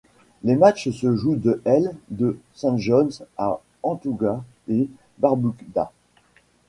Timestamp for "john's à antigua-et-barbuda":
2.75-5.91